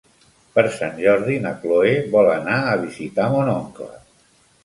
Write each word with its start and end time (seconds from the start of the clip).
Per 0.53 0.61
Sant 0.75 0.95
Jordi 1.01 1.35
na 1.43 1.51
Chloé 1.65 1.91
vol 2.17 2.29
anar 2.37 2.57
a 2.71 2.79
visitar 2.87 3.27
mon 3.35 3.51
oncle. 3.55 3.93